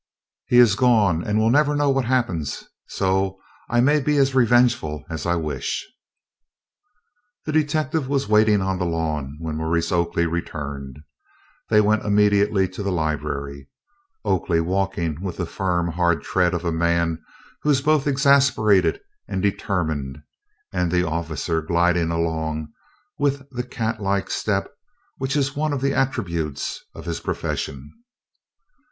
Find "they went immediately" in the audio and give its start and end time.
11.69-12.67